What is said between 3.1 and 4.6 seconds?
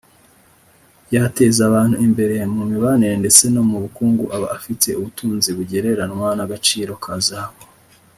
ndetse no mu bukungu aba